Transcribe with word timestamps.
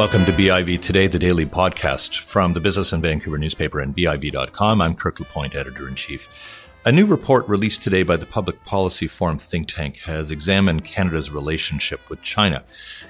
Welcome 0.00 0.24
to 0.24 0.32
BIV 0.32 0.80
Today, 0.80 1.08
the 1.08 1.18
daily 1.18 1.44
podcast 1.44 2.20
from 2.20 2.54
the 2.54 2.60
Business 2.60 2.94
in 2.94 3.02
Vancouver 3.02 3.36
newspaper 3.36 3.80
and 3.80 3.94
BIV.com. 3.94 4.80
I'm 4.80 4.94
Kirk 4.94 5.20
LaPointe, 5.20 5.54
editor 5.54 5.88
in 5.88 5.94
chief. 5.94 6.64
A 6.86 6.90
new 6.90 7.04
report 7.04 7.46
released 7.46 7.82
today 7.82 8.02
by 8.02 8.16
the 8.16 8.24
Public 8.24 8.64
Policy 8.64 9.06
Forum 9.06 9.36
think 9.36 9.68
tank 9.68 9.98
has 9.98 10.30
examined 10.30 10.86
Canada's 10.86 11.30
relationship 11.30 12.08
with 12.08 12.22
China. 12.22 12.64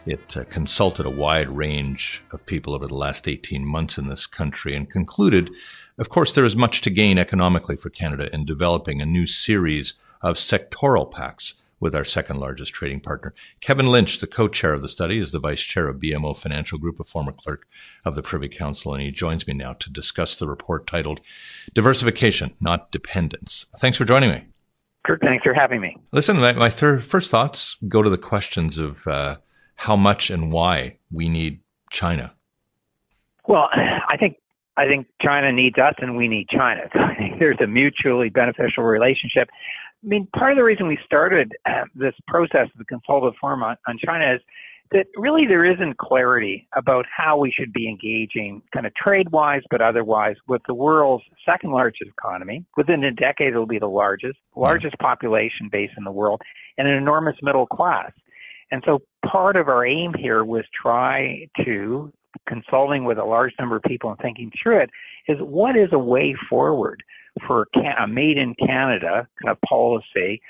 It 0.04 0.36
uh, 0.36 0.42
consulted 0.46 1.06
a 1.06 1.10
wide 1.10 1.48
range 1.48 2.24
of 2.32 2.44
people 2.44 2.74
over 2.74 2.88
the 2.88 2.96
last 2.96 3.28
18 3.28 3.64
months 3.64 3.96
in 3.96 4.08
this 4.08 4.26
country 4.26 4.74
and 4.74 4.90
concluded, 4.90 5.54
of 5.96 6.08
course, 6.08 6.32
there 6.32 6.44
is 6.44 6.56
much 6.56 6.80
to 6.80 6.90
gain 6.90 7.18
economically 7.18 7.76
for 7.76 7.90
Canada 7.90 8.28
in 8.34 8.44
developing 8.44 9.00
a 9.00 9.06
new 9.06 9.28
series 9.28 9.94
of 10.22 10.34
sectoral 10.34 11.08
pacts 11.08 11.54
with 11.80 11.94
our 11.94 12.04
second 12.04 12.38
largest 12.38 12.72
trading 12.72 13.00
partner. 13.00 13.34
Kevin 13.60 13.86
Lynch, 13.86 14.20
the 14.20 14.26
co-chair 14.26 14.72
of 14.72 14.82
the 14.82 14.88
study, 14.88 15.18
is 15.18 15.32
the 15.32 15.40
vice 15.40 15.62
chair 15.62 15.88
of 15.88 15.98
BMO 15.98 16.36
Financial 16.36 16.78
Group, 16.78 17.00
a 17.00 17.04
former 17.04 17.32
clerk 17.32 17.66
of 18.04 18.14
the 18.14 18.22
Privy 18.22 18.48
Council, 18.48 18.92
and 18.92 19.02
he 19.02 19.10
joins 19.10 19.46
me 19.46 19.54
now 19.54 19.72
to 19.72 19.90
discuss 19.90 20.38
the 20.38 20.48
report 20.48 20.86
titled 20.86 21.20
Diversification, 21.74 22.52
Not 22.60 22.92
Dependence. 22.92 23.66
Thanks 23.78 23.96
for 23.96 24.04
joining 24.04 24.30
me. 24.30 24.46
Kirk, 25.06 25.20
thanks 25.22 25.42
for 25.42 25.54
having 25.54 25.80
me. 25.80 25.96
Listen, 26.12 26.38
my, 26.38 26.52
my 26.52 26.68
thir- 26.68 27.00
first 27.00 27.30
thoughts 27.30 27.76
go 27.88 28.02
to 28.02 28.10
the 28.10 28.18
questions 28.18 28.76
of 28.76 29.06
uh, 29.06 29.36
how 29.76 29.96
much 29.96 30.30
and 30.30 30.52
why 30.52 30.98
we 31.10 31.28
need 31.28 31.60
China. 31.90 32.34
Well, 33.48 33.68
I 33.72 34.16
think 34.18 34.36
I 34.76 34.86
think 34.86 35.06
China 35.20 35.52
needs 35.52 35.76
us 35.78 35.94
and 35.98 36.16
we 36.16 36.28
need 36.28 36.48
China. 36.48 36.82
So 36.92 37.00
I 37.00 37.14
think 37.14 37.38
there's 37.38 37.58
a 37.62 37.66
mutually 37.66 38.28
beneficial 38.28 38.84
relationship. 38.84 39.48
I 40.02 40.06
mean, 40.06 40.28
part 40.34 40.52
of 40.52 40.56
the 40.56 40.64
reason 40.64 40.86
we 40.86 40.98
started 41.04 41.52
uh, 41.66 41.84
this 41.94 42.14
process 42.26 42.68
of 42.72 42.78
the 42.78 42.84
consultative 42.84 43.34
forum 43.40 43.62
on, 43.62 43.76
on 43.86 43.98
China 43.98 44.34
is 44.34 44.40
that 44.92 45.06
really 45.16 45.46
there 45.46 45.64
isn't 45.64 45.98
clarity 45.98 46.66
about 46.74 47.04
how 47.14 47.36
we 47.36 47.52
should 47.52 47.72
be 47.72 47.88
engaging 47.88 48.62
kind 48.72 48.86
of 48.86 48.94
trade 48.94 49.30
wise, 49.30 49.62
but 49.70 49.80
otherwise 49.80 50.36
with 50.48 50.62
the 50.66 50.74
world's 50.74 51.22
second 51.46 51.70
largest 51.70 52.10
economy. 52.10 52.64
Within 52.76 53.04
a 53.04 53.12
decade, 53.12 53.48
it'll 53.48 53.66
be 53.66 53.78
the 53.78 53.86
largest, 53.86 54.38
largest 54.56 54.98
population 54.98 55.68
base 55.70 55.90
in 55.96 56.04
the 56.04 56.10
world, 56.10 56.40
and 56.76 56.88
an 56.88 56.94
enormous 56.94 57.36
middle 57.42 57.66
class. 57.66 58.10
And 58.72 58.82
so 58.86 59.02
part 59.24 59.56
of 59.56 59.68
our 59.68 59.84
aim 59.84 60.12
here 60.14 60.44
was 60.44 60.64
try 60.80 61.46
to, 61.64 62.12
consulting 62.48 63.04
with 63.04 63.18
a 63.18 63.24
large 63.24 63.52
number 63.60 63.76
of 63.76 63.82
people 63.82 64.10
and 64.10 64.18
thinking 64.18 64.50
through 64.60 64.80
it, 64.80 64.90
is 65.28 65.38
what 65.40 65.76
is 65.76 65.90
a 65.92 65.98
way 65.98 66.34
forward 66.48 67.02
for 67.46 67.66
a 67.74 68.06
made 68.06 68.38
in 68.38 68.54
Canada 68.54 69.26
kind 69.42 69.50
of 69.50 69.60
policy 69.62 70.40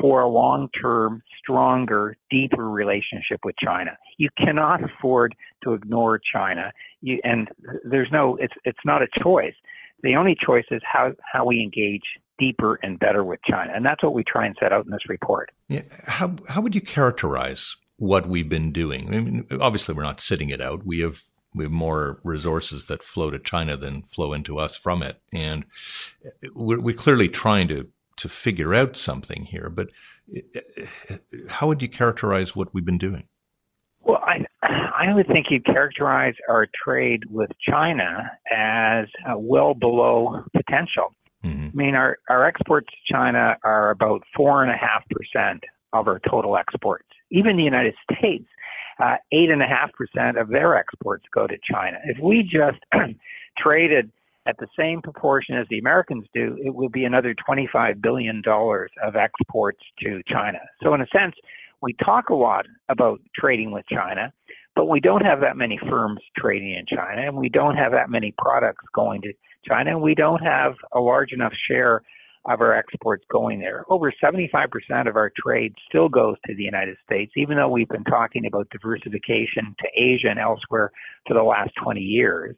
for 0.00 0.20
a 0.22 0.28
long 0.28 0.68
term, 0.80 1.22
stronger, 1.38 2.16
deeper 2.30 2.68
relationship 2.68 3.40
with 3.44 3.56
China. 3.62 3.96
You 4.18 4.28
cannot 4.38 4.80
afford 4.84 5.34
to 5.64 5.74
ignore 5.74 6.20
China. 6.32 6.72
You, 7.00 7.18
and 7.24 7.48
there's 7.84 8.08
no, 8.12 8.36
it's, 8.36 8.54
it's 8.64 8.78
not 8.84 9.02
a 9.02 9.08
choice. 9.22 9.54
The 10.02 10.14
only 10.16 10.36
choice 10.44 10.64
is 10.70 10.80
how, 10.84 11.12
how 11.32 11.44
we 11.44 11.60
engage 11.60 12.02
deeper 12.38 12.78
and 12.82 12.98
better 12.98 13.24
with 13.24 13.40
China. 13.48 13.72
And 13.74 13.84
that's 13.84 14.02
what 14.02 14.14
we 14.14 14.24
try 14.24 14.46
and 14.46 14.56
set 14.60 14.72
out 14.72 14.84
in 14.84 14.90
this 14.90 15.08
report. 15.08 15.50
Yeah. 15.68 15.82
How, 16.06 16.36
how 16.48 16.60
would 16.60 16.74
you 16.74 16.80
characterize 16.80 17.76
what 17.96 18.28
we've 18.28 18.48
been 18.48 18.72
doing? 18.72 19.14
I 19.14 19.20
mean, 19.20 19.46
obviously, 19.60 19.94
we're 19.94 20.02
not 20.02 20.20
sitting 20.20 20.48
it 20.48 20.60
out. 20.60 20.86
We 20.86 21.00
have 21.00 21.22
we 21.54 21.64
have 21.64 21.72
more 21.72 22.20
resources 22.22 22.86
that 22.86 23.02
flow 23.02 23.30
to 23.30 23.38
China 23.38 23.76
than 23.76 24.02
flow 24.02 24.32
into 24.32 24.58
us 24.58 24.76
from 24.76 25.02
it, 25.02 25.20
and 25.32 25.64
we're, 26.54 26.80
we're 26.80 26.96
clearly 26.96 27.28
trying 27.28 27.68
to 27.68 27.88
to 28.16 28.28
figure 28.28 28.74
out 28.74 28.96
something 28.96 29.46
here. 29.46 29.70
But 29.70 29.88
how 31.48 31.66
would 31.68 31.80
you 31.80 31.88
characterize 31.88 32.54
what 32.54 32.74
we've 32.74 32.84
been 32.84 32.98
doing? 32.98 33.26
Well, 34.00 34.22
I 34.22 34.44
I 34.62 35.12
would 35.14 35.26
think 35.26 35.46
you'd 35.50 35.64
characterize 35.64 36.34
our 36.48 36.68
trade 36.84 37.24
with 37.30 37.50
China 37.66 38.30
as 38.50 39.06
uh, 39.26 39.38
well 39.38 39.74
below 39.74 40.44
potential. 40.54 41.14
Mm-hmm. 41.44 41.68
I 41.68 41.70
mean, 41.72 41.94
our, 41.94 42.18
our 42.28 42.44
exports 42.44 42.88
to 42.88 43.12
China 43.14 43.56
are 43.64 43.90
about 43.90 44.22
four 44.36 44.62
and 44.62 44.70
a 44.70 44.76
half 44.76 45.04
percent 45.08 45.64
of 45.94 46.06
our 46.06 46.20
total 46.28 46.56
exports. 46.56 47.08
Even 47.30 47.56
the 47.56 47.62
United 47.62 47.94
States 48.12 48.44
uh, 48.44 48.59
Uh, 49.00 49.16
eight 49.32 49.50
and 49.50 49.62
a 49.62 49.66
half 49.66 49.90
percent 49.94 50.36
of 50.36 50.48
their 50.48 50.76
exports 50.76 51.24
go 51.32 51.46
to 51.46 51.56
China. 51.70 51.96
If 52.04 52.18
we 52.22 52.42
just 52.42 52.78
traded 53.58 54.10
at 54.46 54.56
the 54.58 54.66
same 54.78 55.00
proportion 55.00 55.56
as 55.56 55.66
the 55.70 55.78
Americans 55.78 56.26
do, 56.34 56.58
it 56.62 56.74
would 56.74 56.92
be 56.92 57.04
another 57.04 57.34
$25 57.48 58.02
billion 58.02 58.42
of 58.46 59.16
exports 59.16 59.80
to 60.00 60.20
China. 60.26 60.58
So, 60.82 60.92
in 60.94 61.00
a 61.00 61.06
sense, 61.06 61.34
we 61.82 61.94
talk 62.04 62.28
a 62.28 62.34
lot 62.34 62.66
about 62.88 63.20
trading 63.34 63.70
with 63.70 63.84
China, 63.90 64.32
but 64.74 64.86
we 64.86 65.00
don't 65.00 65.24
have 65.24 65.40
that 65.40 65.56
many 65.56 65.78
firms 65.88 66.20
trading 66.36 66.74
in 66.74 66.84
China, 66.86 67.22
and 67.22 67.36
we 67.36 67.48
don't 67.48 67.76
have 67.76 67.92
that 67.92 68.10
many 68.10 68.34
products 68.38 68.84
going 68.94 69.22
to 69.22 69.32
China, 69.66 69.90
and 69.92 70.02
we 70.02 70.14
don't 70.14 70.42
have 70.42 70.74
a 70.92 71.00
large 71.00 71.32
enough 71.32 71.52
share 71.68 72.02
of 72.46 72.60
our 72.60 72.74
exports 72.74 73.24
going 73.30 73.60
there. 73.60 73.84
Over 73.88 74.12
75% 74.22 75.08
of 75.08 75.16
our 75.16 75.30
trade 75.36 75.74
still 75.88 76.08
goes 76.08 76.36
to 76.46 76.54
the 76.54 76.62
United 76.62 76.96
States, 77.04 77.32
even 77.36 77.56
though 77.56 77.68
we've 77.68 77.88
been 77.88 78.04
talking 78.04 78.46
about 78.46 78.68
diversification 78.70 79.74
to 79.78 79.88
Asia 79.94 80.28
and 80.28 80.38
elsewhere 80.38 80.90
for 81.26 81.34
the 81.34 81.42
last 81.42 81.70
20 81.82 82.00
years. 82.00 82.56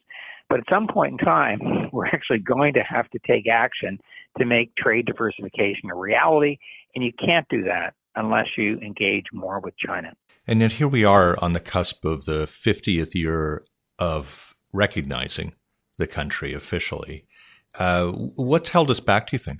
But 0.48 0.60
at 0.60 0.66
some 0.70 0.86
point 0.86 1.12
in 1.12 1.18
time, 1.18 1.60
we're 1.92 2.06
actually 2.06 2.38
going 2.38 2.74
to 2.74 2.82
have 2.82 3.08
to 3.10 3.18
take 3.26 3.48
action 3.48 3.98
to 4.38 4.44
make 4.44 4.74
trade 4.76 5.06
diversification 5.06 5.90
a 5.90 5.96
reality, 5.96 6.58
and 6.94 7.04
you 7.04 7.12
can't 7.12 7.46
do 7.48 7.64
that 7.64 7.94
unless 8.14 8.46
you 8.56 8.78
engage 8.78 9.24
more 9.32 9.60
with 9.60 9.74
China. 9.78 10.12
And 10.46 10.60
yet 10.60 10.72
here 10.72 10.88
we 10.88 11.04
are 11.04 11.36
on 11.42 11.54
the 11.54 11.60
cusp 11.60 12.04
of 12.04 12.24
the 12.24 12.46
50th 12.46 13.14
year 13.14 13.64
of 13.98 14.54
recognizing 14.72 15.54
the 15.98 16.06
country 16.06 16.52
officially. 16.52 17.26
Uh, 17.74 18.06
what's 18.06 18.70
held 18.70 18.90
us 18.90 19.00
back, 19.00 19.30
do 19.30 19.36
you 19.36 19.38
think? 19.38 19.58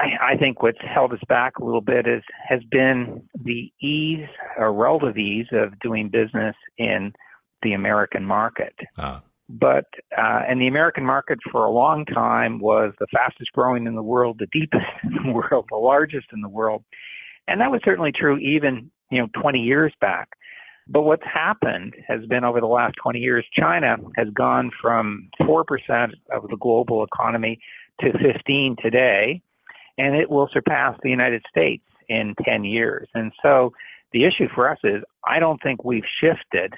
I, 0.00 0.32
I 0.32 0.36
think 0.36 0.62
what's 0.62 0.80
held 0.82 1.12
us 1.12 1.20
back 1.28 1.58
a 1.58 1.64
little 1.64 1.80
bit 1.80 2.06
is 2.06 2.22
has 2.48 2.60
been 2.70 3.22
the 3.44 3.70
ease 3.82 4.26
or 4.56 4.72
relative 4.72 5.18
ease 5.18 5.46
of 5.52 5.78
doing 5.80 6.08
business 6.08 6.56
in 6.78 7.12
the 7.62 7.74
American 7.74 8.24
market. 8.24 8.74
Ah. 8.98 9.22
But 9.48 9.86
uh, 10.16 10.42
and 10.48 10.60
the 10.60 10.68
American 10.68 11.04
market 11.04 11.38
for 11.50 11.64
a 11.64 11.70
long 11.70 12.06
time 12.06 12.60
was 12.60 12.92
the 12.98 13.08
fastest 13.12 13.52
growing 13.52 13.86
in 13.86 13.94
the 13.94 14.02
world, 14.02 14.38
the 14.38 14.46
deepest 14.52 14.86
in 15.02 15.26
the 15.26 15.32
world, 15.32 15.66
the 15.70 15.76
largest 15.76 16.28
in 16.32 16.40
the 16.40 16.48
world, 16.48 16.84
and 17.48 17.60
that 17.60 17.70
was 17.70 17.80
certainly 17.84 18.12
true 18.12 18.38
even 18.38 18.90
you 19.10 19.18
know 19.18 19.28
20 19.40 19.58
years 19.58 19.92
back. 20.00 20.28
But 20.88 21.02
what's 21.02 21.24
happened 21.24 21.94
has 22.08 22.24
been 22.26 22.42
over 22.42 22.60
the 22.60 22.66
last 22.66 22.94
20 23.02 23.20
years, 23.20 23.46
China 23.56 23.96
has 24.16 24.28
gone 24.30 24.70
from 24.80 25.28
4% 25.40 25.62
of 26.32 26.48
the 26.48 26.56
global 26.58 27.04
economy 27.04 27.60
to 28.00 28.10
15 28.18 28.76
today 28.82 29.40
and 30.00 30.16
it 30.16 30.30
will 30.30 30.48
surpass 30.50 30.96
the 31.02 31.10
United 31.10 31.44
States 31.50 31.84
in 32.08 32.34
10 32.42 32.64
years. 32.64 33.06
And 33.14 33.32
so 33.42 33.72
the 34.12 34.24
issue 34.24 34.48
for 34.54 34.70
us 34.70 34.78
is 34.82 35.02
I 35.28 35.38
don't 35.38 35.62
think 35.62 35.84
we've 35.84 36.08
shifted 36.20 36.72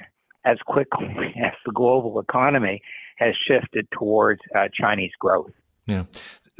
as 0.45 0.59
quickly 0.67 1.07
as 1.45 1.53
the 1.65 1.73
global 1.73 2.19
economy 2.19 2.83
has 3.19 3.35
shifted 3.47 3.87
towards 3.97 4.41
uh, 4.57 4.67
Chinese 4.75 5.13
growth. 5.21 5.53
Yeah. 5.87 6.05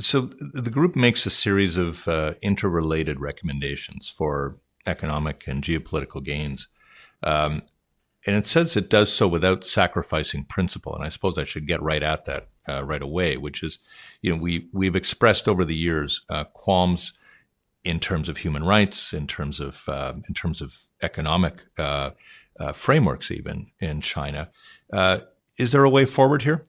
So 0.01 0.31
the 0.41 0.71
group 0.71 0.95
makes 0.95 1.27
a 1.27 1.31
series 1.31 1.77
of 1.77 2.07
uh, 2.07 2.35
interrelated 2.43 3.21
recommendations 3.21 4.09
for 4.09 4.57
economic 4.87 5.45
and 5.49 5.63
geopolitical 5.63 6.23
gains. 6.23 6.69
Um, 7.25 7.63
and 8.27 8.37
it 8.37 8.47
says 8.47 8.77
it 8.77 8.89
does 8.89 9.13
so 9.13 9.27
without 9.27 9.65
sacrificing 9.65 10.45
principle. 10.45 10.95
And 10.95 11.05
I 11.05 11.09
suppose 11.09 11.39
I 11.39 11.45
should 11.45 11.67
get 11.67 11.83
right 11.83 12.03
at 12.03 12.25
that 12.27 12.49
uh, 12.69 12.85
right 12.85 13.03
away, 13.03 13.37
which 13.37 13.63
is, 13.63 13.79
you 14.21 14.31
know, 14.31 14.41
we 14.41 14.69
we've 14.73 14.97
expressed 14.97 15.49
over 15.49 15.65
the 15.65 15.75
years 15.75 16.23
uh, 16.31 16.45
qualms 16.45 17.13
in 17.85 17.99
terms 17.99 18.29
of 18.29 18.39
human 18.39 18.63
rights, 18.65 19.13
in 19.13 19.27
terms 19.27 19.59
of 19.61 19.89
uh, 19.89 20.15
in 20.29 20.35
terms 20.35 20.61
of 20.61 20.83
economic 21.03 21.65
uh, 21.79 22.11
uh, 22.59 22.73
frameworks, 22.73 23.31
even 23.31 23.71
in 23.81 24.01
China. 24.01 24.51
Uh, 24.93 25.21
is 25.59 25.73
there 25.73 25.85
a 25.85 25.91
way 25.91 26.05
forward 26.05 26.43
here? 26.43 26.65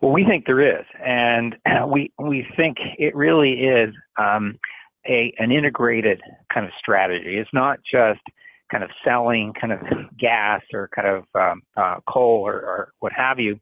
Well, 0.00 0.12
we 0.12 0.24
think 0.24 0.46
there 0.46 0.60
is, 0.60 0.86
and 1.04 1.56
we 1.88 2.12
we 2.18 2.46
think 2.56 2.78
it 2.98 3.16
really 3.16 3.54
is 3.64 3.92
um, 4.16 4.58
a 5.06 5.32
an 5.38 5.50
integrated 5.50 6.20
kind 6.52 6.66
of 6.66 6.72
strategy. 6.78 7.36
It's 7.36 7.50
not 7.52 7.80
just 7.90 8.20
kind 8.70 8.84
of 8.84 8.90
selling 9.04 9.52
kind 9.58 9.72
of 9.72 9.80
gas 10.18 10.62
or 10.72 10.88
kind 10.94 11.08
of 11.08 11.24
um, 11.34 11.62
uh, 11.76 11.96
coal 12.08 12.46
or, 12.46 12.54
or, 12.54 12.92
what 13.00 13.12
have 13.12 13.38
you. 13.38 13.58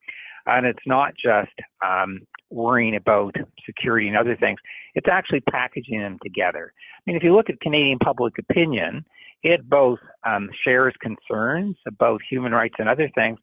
And 0.47 0.67
it's 0.67 0.87
not 0.87 1.12
just 1.14 1.53
um, 1.85 2.20
worrying 2.50 2.97
about 2.97 3.35
security 3.64 4.08
and 4.08 4.17
other 4.17 4.37
things. 4.37 4.58
It's 4.94 5.08
actually 5.11 5.41
packaging 5.41 6.00
them 6.00 6.19
together. 6.23 6.73
I 6.76 7.03
mean, 7.06 7.17
if 7.17 7.23
you 7.23 7.35
look 7.35 7.50
at 7.50 7.61
Canadian 7.61 7.99
public 7.99 8.35
opinion, 8.38 9.05
it 9.43 9.69
both 9.69 9.99
um, 10.25 10.49
shares 10.64 10.94
concerns 11.00 11.76
about 11.87 12.20
human 12.29 12.53
rights 12.53 12.76
and 12.79 12.88
other 12.88 13.11
things, 13.14 13.38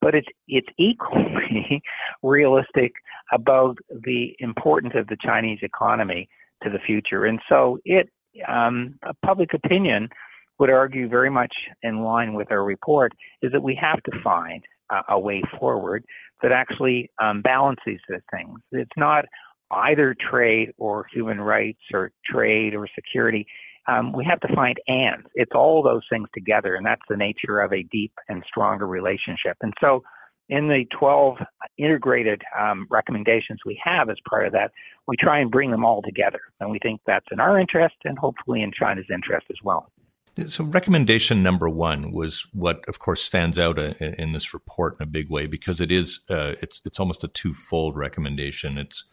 but 0.00 0.14
it's 0.14 0.28
it's 0.48 0.68
equally 0.78 1.82
realistic 2.22 2.92
about 3.32 3.76
the 3.90 4.34
importance 4.40 4.94
of 4.96 5.06
the 5.06 5.16
Chinese 5.22 5.58
economy 5.62 6.28
to 6.62 6.70
the 6.70 6.78
future. 6.78 7.24
And 7.24 7.38
so 7.48 7.78
it 7.84 8.08
um, 8.48 8.98
public 9.24 9.54
opinion 9.54 10.08
would 10.58 10.70
argue 10.70 11.08
very 11.08 11.30
much 11.30 11.52
in 11.82 12.02
line 12.02 12.34
with 12.34 12.50
our 12.50 12.64
report 12.64 13.12
is 13.42 13.52
that 13.52 13.62
we 13.62 13.78
have 13.80 14.02
to 14.04 14.22
find 14.22 14.62
uh, 14.90 15.02
a 15.10 15.18
way 15.18 15.42
forward 15.58 16.04
that 16.42 16.52
actually 16.52 17.10
um, 17.22 17.42
balances 17.42 18.00
the 18.08 18.20
things. 18.30 18.58
It's 18.72 18.90
not 18.96 19.24
either 19.70 20.14
trade 20.30 20.72
or 20.78 21.06
human 21.12 21.40
rights 21.40 21.80
or 21.92 22.12
trade 22.24 22.74
or 22.74 22.86
security. 22.94 23.46
Um, 23.88 24.12
we 24.12 24.24
have 24.24 24.40
to 24.40 24.54
find 24.54 24.76
and. 24.86 25.24
It's 25.34 25.52
all 25.54 25.82
those 25.82 26.02
things 26.10 26.28
together, 26.34 26.74
and 26.74 26.84
that's 26.84 27.02
the 27.08 27.16
nature 27.16 27.60
of 27.60 27.72
a 27.72 27.84
deep 27.84 28.12
and 28.28 28.42
stronger 28.46 28.86
relationship. 28.86 29.56
And 29.60 29.72
so, 29.80 30.02
in 30.48 30.68
the 30.68 30.84
12 30.96 31.38
integrated 31.76 32.40
um, 32.56 32.86
recommendations 32.88 33.58
we 33.66 33.80
have 33.82 34.08
as 34.08 34.16
part 34.28 34.46
of 34.46 34.52
that, 34.52 34.70
we 35.08 35.16
try 35.16 35.40
and 35.40 35.50
bring 35.50 35.72
them 35.72 35.84
all 35.84 36.02
together. 36.02 36.38
And 36.60 36.70
we 36.70 36.78
think 36.78 37.00
that's 37.04 37.26
in 37.32 37.40
our 37.40 37.58
interest 37.58 37.96
and 38.04 38.16
hopefully 38.16 38.62
in 38.62 38.70
China's 38.72 39.06
interest 39.12 39.46
as 39.50 39.56
well. 39.64 39.90
So, 40.48 40.64
recommendation 40.64 41.42
number 41.42 41.66
one 41.66 42.12
was 42.12 42.46
what, 42.52 42.86
of 42.88 42.98
course, 42.98 43.22
stands 43.22 43.58
out 43.58 43.78
uh, 43.78 43.94
in 44.00 44.32
this 44.32 44.52
report 44.52 44.96
in 45.00 45.04
a 45.04 45.10
big 45.10 45.30
way 45.30 45.46
because 45.46 45.80
it 45.80 45.90
is 45.90 46.20
uh, 46.28 46.52
it's 46.60 46.82
it's 46.84 47.00
almost 47.00 47.24
a 47.24 47.28
twofold 47.28 47.96
recommendation. 47.96 48.76
It's 48.76 49.04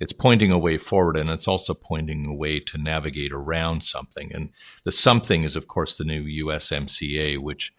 it's 0.00 0.12
pointing 0.12 0.50
a 0.50 0.58
way 0.58 0.78
forward, 0.78 1.16
and 1.16 1.30
it's 1.30 1.46
also 1.46 1.72
pointing 1.72 2.26
a 2.26 2.34
way 2.34 2.58
to 2.58 2.78
navigate 2.78 3.32
around 3.32 3.84
something. 3.84 4.32
And 4.32 4.50
the 4.82 4.90
something 4.90 5.44
is, 5.44 5.54
of 5.54 5.68
course, 5.68 5.96
the 5.96 6.04
new 6.04 6.24
USMCA, 6.46 7.38
which 7.38 7.72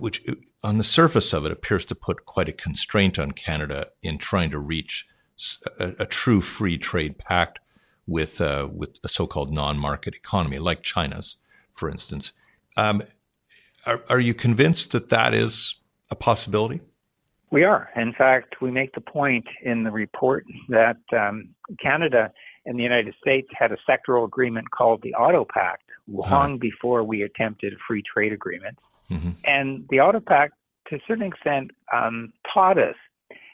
which 0.00 0.24
on 0.64 0.78
the 0.78 0.84
surface 0.84 1.32
of 1.32 1.46
it 1.46 1.52
appears 1.52 1.84
to 1.84 1.94
put 1.94 2.26
quite 2.26 2.48
a 2.48 2.52
constraint 2.52 3.20
on 3.20 3.30
Canada 3.30 3.90
in 4.02 4.18
trying 4.18 4.50
to 4.50 4.58
reach 4.58 5.06
a, 5.78 5.92
a 6.00 6.06
true 6.06 6.40
free 6.40 6.78
trade 6.78 7.16
pact 7.18 7.60
with 8.08 8.40
uh, 8.40 8.68
with 8.72 8.98
a 9.04 9.08
so-called 9.08 9.52
non-market 9.52 10.16
economy 10.16 10.58
like 10.58 10.82
China's 10.82 11.36
for 11.78 11.88
instance. 11.88 12.32
Um, 12.76 13.02
are, 13.86 14.02
are 14.08 14.20
you 14.20 14.34
convinced 14.34 14.90
that 14.92 15.08
that 15.08 15.32
is 15.32 15.76
a 16.10 16.16
possibility? 16.16 16.80
We 17.50 17.64
are. 17.64 17.88
In 17.96 18.12
fact, 18.12 18.56
we 18.60 18.70
make 18.70 18.92
the 18.92 19.00
point 19.00 19.46
in 19.62 19.84
the 19.84 19.90
report 19.90 20.44
that 20.68 20.98
um, 21.16 21.48
Canada 21.80 22.30
and 22.66 22.78
the 22.78 22.82
United 22.82 23.14
States 23.20 23.48
had 23.58 23.72
a 23.72 23.78
sectoral 23.88 24.24
agreement 24.26 24.70
called 24.70 25.00
the 25.02 25.14
Auto 25.14 25.46
Pact 25.50 25.84
long 26.06 26.30
uh-huh. 26.30 26.56
before 26.56 27.04
we 27.04 27.22
attempted 27.22 27.72
a 27.72 27.76
free 27.86 28.02
trade 28.02 28.32
agreement. 28.32 28.78
Mm-hmm. 29.10 29.30
And 29.44 29.86
the 29.88 30.00
Auto 30.00 30.20
Pact, 30.20 30.54
to 30.88 30.96
a 30.96 31.00
certain 31.06 31.24
extent, 31.24 31.70
um, 31.94 32.32
taught 32.52 32.76
us 32.76 32.96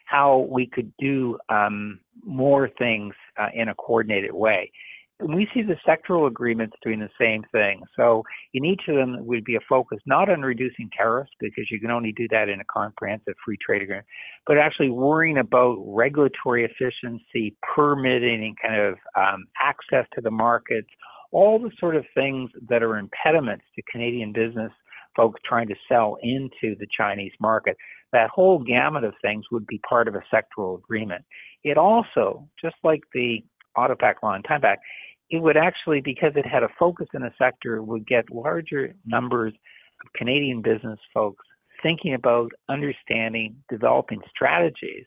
how 0.07 0.49
we 0.51 0.67
could 0.67 0.93
do 0.99 1.39
um, 1.49 2.01
more 2.25 2.69
things 2.69 3.15
uh, 3.39 3.49
in 3.55 3.69
a 3.69 3.75
coordinated 3.75 4.33
way 4.33 4.73
we 5.21 5.49
see 5.55 5.63
the 5.63 5.77
sectoral 5.87 6.27
agreements 6.27 6.75
doing 6.83 6.99
the 6.99 7.09
same 7.21 7.45
thing. 7.53 7.83
So 7.97 8.25
in 8.53 8.65
each 8.65 8.83
of 8.89 8.97
them 8.97 9.25
would 9.27 9.45
be 9.45 9.55
a 9.55 9.61
focus 9.69 9.99
not 10.07 10.29
on 10.29 10.43
reducing 10.43 10.91
tariffs 10.97 11.31
because 11.39 11.71
you 11.71 11.79
can 11.81 11.91
only 11.91 12.13
do 12.13 12.27
that 12.31 12.49
in 12.49 12.61
a 12.61 12.65
comprehensive 12.65 13.35
free 13.45 13.57
trade 13.65 13.83
agreement, 13.83 14.07
but 14.47 14.59
actually 14.59 14.91
worrying 14.91 15.39
about 15.39 15.77
regulatory 15.87 16.65
efficiency, 16.65 17.55
permitting, 17.75 18.45
and 18.45 18.57
kind 18.61 18.81
of 18.81 18.95
um, 19.17 19.45
access 19.61 20.07
to 20.15 20.21
the 20.21 20.31
markets, 20.31 20.89
all 21.31 21.59
the 21.61 21.71
sort 21.79 21.95
of 21.95 22.05
things 22.15 22.51
that 22.69 22.83
are 22.83 22.99
impediments 22.99 23.65
to 23.77 23.83
Canadian 23.91 24.33
business 24.33 24.73
folks 25.17 25.41
trying 25.45 25.69
to 25.69 25.75
sell 25.89 26.17
into 26.23 26.77
the 26.79 26.87
Chinese 26.97 27.33
market. 27.41 27.77
That 28.13 28.31
whole 28.31 28.59
gamut 28.59 29.05
of 29.05 29.15
things 29.23 29.45
would 29.51 29.67
be 29.67 29.81
part 29.89 30.09
of 30.09 30.15
a 30.15 30.23
sectoral 30.33 30.79
agreement. 30.79 31.25
It 31.63 31.79
also, 31.79 32.49
just 32.61 32.77
like 32.83 33.01
the 33.13 33.45
Auto 33.77 33.95
Pact 33.95 34.23
law 34.23 34.35
and 34.35 34.45
Time 34.45 34.61
Pact, 34.61 34.83
it 35.31 35.43
would 35.43 35.57
actually, 35.57 36.01
because 36.01 36.33
it 36.37 36.47
had 36.47 36.63
a 36.63 36.69
focus 36.79 37.09
in 37.15 37.23
a 37.23 37.33
sector, 37.39 37.83
would 37.83 38.07
get 38.07 38.31
larger 38.31 38.95
numbers 39.07 39.53
of 40.05 40.13
Canadian 40.13 40.63
business 40.63 40.99
folks 41.13 41.45
thinking 41.83 42.15
about 42.15 42.51
understanding, 42.69 43.57
developing 43.69 44.21
strategies 44.31 45.05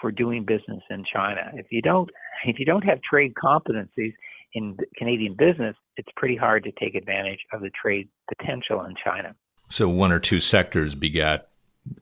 for 0.00 0.12
doing 0.12 0.44
business 0.44 0.82
in 0.90 1.04
China. 1.12 1.50
If 1.54 1.66
you 1.70 1.82
don't, 1.82 2.08
if 2.44 2.58
you 2.58 2.64
don't 2.64 2.84
have 2.84 3.00
trade 3.02 3.34
competencies 3.34 4.12
in 4.54 4.76
Canadian 4.96 5.34
business, 5.34 5.76
it's 5.96 6.08
pretty 6.16 6.36
hard 6.36 6.64
to 6.64 6.72
take 6.72 6.94
advantage 6.94 7.40
of 7.52 7.60
the 7.60 7.70
trade 7.70 8.08
potential 8.36 8.84
in 8.84 8.94
China. 9.02 9.34
So 9.70 9.88
one 9.88 10.12
or 10.12 10.20
two 10.20 10.40
sectors 10.40 10.94
begat 10.94 11.47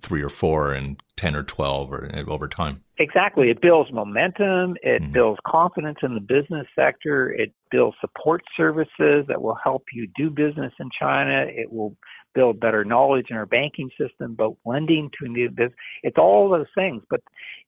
three 0.00 0.22
or 0.22 0.28
four 0.28 0.72
and 0.72 1.00
10 1.16 1.36
or 1.36 1.42
12 1.42 1.92
or 1.92 2.10
over 2.28 2.48
time. 2.48 2.82
Exactly. 2.98 3.50
It 3.50 3.60
builds 3.60 3.92
momentum. 3.92 4.76
It 4.82 5.02
mm-hmm. 5.02 5.12
builds 5.12 5.40
confidence 5.46 5.98
in 6.02 6.14
the 6.14 6.20
business 6.20 6.66
sector. 6.74 7.30
It 7.30 7.52
builds 7.70 7.96
support 8.00 8.42
services 8.56 9.24
that 9.28 9.40
will 9.40 9.58
help 9.62 9.84
you 9.92 10.08
do 10.16 10.30
business 10.30 10.72
in 10.80 10.88
China. 10.98 11.46
It 11.48 11.72
will 11.72 11.96
build 12.34 12.60
better 12.60 12.84
knowledge 12.84 13.26
in 13.30 13.36
our 13.36 13.46
banking 13.46 13.90
system 13.98 14.32
about 14.32 14.56
lending 14.64 15.10
to 15.20 15.28
new 15.28 15.50
business. 15.50 15.76
It's 16.02 16.18
all 16.18 16.48
those 16.50 16.66
things. 16.74 17.02
But 17.10 17.20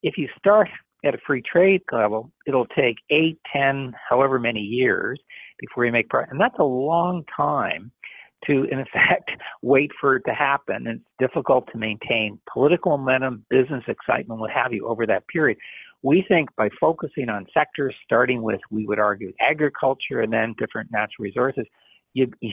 if 0.02 0.16
you 0.16 0.28
start 0.38 0.68
at 1.04 1.14
a 1.14 1.18
free 1.26 1.42
trade 1.42 1.82
level, 1.92 2.30
it'll 2.46 2.66
take 2.66 2.96
eight, 3.10 3.38
ten, 3.52 3.94
however 4.08 4.38
many 4.38 4.60
years 4.60 5.20
before 5.58 5.84
you 5.84 5.92
make 5.92 6.08
progress. 6.08 6.30
And 6.32 6.40
that's 6.40 6.58
a 6.58 6.64
long 6.64 7.24
time 7.36 7.90
to, 8.46 8.64
in 8.64 8.80
effect, 8.80 9.30
wait 9.62 9.90
for 10.00 10.16
it 10.16 10.22
to 10.26 10.34
happen. 10.34 10.86
It's 10.86 11.02
difficult 11.18 11.68
to 11.72 11.78
maintain 11.78 12.38
political 12.52 12.96
momentum, 12.96 13.44
business 13.50 13.84
excitement, 13.88 14.40
what 14.40 14.50
have 14.50 14.72
you, 14.72 14.86
over 14.86 15.06
that 15.06 15.26
period. 15.28 15.58
We 16.02 16.24
think 16.28 16.48
by 16.56 16.68
focusing 16.80 17.28
on 17.28 17.46
sectors, 17.52 17.94
starting 18.04 18.42
with, 18.42 18.60
we 18.70 18.86
would 18.86 19.00
argue, 19.00 19.32
agriculture 19.40 20.20
and 20.20 20.32
then 20.32 20.54
different 20.58 20.90
natural 20.92 21.24
resources, 21.24 21.66
you, 22.14 22.30
you, 22.40 22.52